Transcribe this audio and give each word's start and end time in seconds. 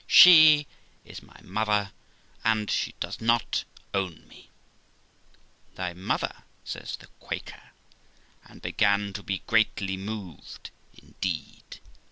She 0.07 0.65
is 1.05 1.21
my 1.21 1.39
mother! 1.43 1.91
and 2.43 2.71
she 2.71 2.95
does 2.99 3.21
not 3.21 3.65
own 3.93 4.27
me!'' 4.27 4.49
Thy 5.75 5.93
mother!' 5.93 6.37
says 6.71 6.97
the 6.97 7.05
Quaker, 7.19 7.69
and 8.45 8.63
began 8.63 9.13
to 9.13 9.21
be 9.21 9.43
greatly 9.45 9.97
moved 9.97 10.71
indeed. 10.97 11.79